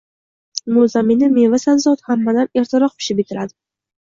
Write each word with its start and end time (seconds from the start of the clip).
Bu 0.77 0.85
zaminda 0.93 1.29
meva-sabzavot 1.35 2.03
hammadan 2.09 2.51
ertaroq 2.63 2.97
pishib 2.99 3.25
yetiladi. 3.25 3.57